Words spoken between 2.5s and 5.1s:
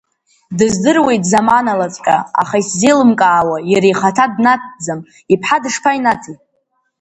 исзеилымкаауа, иара ихаҭа днаҭӡам,